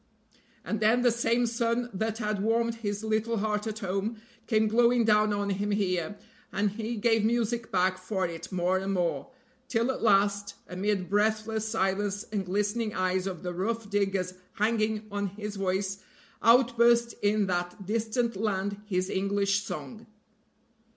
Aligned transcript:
And 0.65 0.79
then 0.79 1.03
the 1.03 1.11
same 1.11 1.45
sun 1.45 1.87
that 1.93 2.17
had 2.17 2.41
warmed 2.41 2.73
his 2.81 3.03
little 3.03 3.37
heart 3.37 3.67
at 3.67 3.77
home 3.85 4.19
came 4.47 4.67
glowing 4.67 5.05
down 5.05 5.31
on 5.31 5.51
him 5.51 5.69
here, 5.69 6.17
and 6.51 6.71
he 6.71 6.95
gave 6.95 7.23
music 7.23 7.71
back 7.71 7.99
for 7.99 8.25
it 8.25 8.51
more 8.51 8.79
and 8.79 8.93
more, 8.95 9.29
till 9.67 9.91
at 9.91 10.01
last 10.01 10.55
amid 10.67 11.07
breathless 11.07 11.67
silence 11.67 12.23
and 12.31 12.47
glistening 12.47 12.95
eyes 12.95 13.27
of 13.27 13.43
the 13.43 13.53
rough 13.53 13.91
diggers 13.91 14.33
hanging 14.53 15.05
on 15.11 15.27
his 15.27 15.55
voice 15.55 15.99
out 16.41 16.75
burst 16.77 17.13
in 17.21 17.45
that 17.45 17.85
distant 17.85 18.35
land 18.35 18.81
his 18.87 19.07
English 19.07 19.61
song. 19.61 20.07